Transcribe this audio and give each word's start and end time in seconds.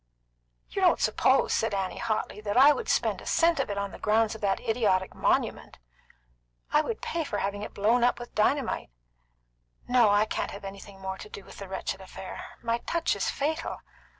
"You 0.71 0.81
don't 0.81 0.99
suppose," 0.99 1.53
said 1.53 1.75
Annie 1.75 1.99
hotly, 1.99 2.41
"that 2.41 2.57
I 2.57 2.71
would 2.73 2.89
spend 2.89 3.21
a 3.21 3.25
cent 3.27 3.59
of 3.59 3.69
it 3.69 3.77
on 3.77 3.91
the 3.91 3.99
grounds 3.99 4.33
of 4.33 4.41
that 4.41 4.59
idiotic 4.59 5.13
monument? 5.13 5.77
I 6.73 6.81
would 6.81 7.03
pay 7.03 7.23
for 7.23 7.37
having 7.37 7.61
it 7.61 7.75
blown 7.75 8.03
up 8.03 8.17
with 8.17 8.33
dynamite! 8.33 8.89
No, 9.87 10.09
I 10.09 10.25
can't 10.25 10.49
have 10.49 10.65
anything 10.65 10.99
more 10.99 11.19
to 11.19 11.29
do 11.29 11.43
with 11.45 11.59
the 11.59 11.67
wretched 11.67 12.01
affair. 12.01 12.43
My 12.63 12.79
touch 12.79 13.15
is 13.15 13.29
fatal." 13.29 13.77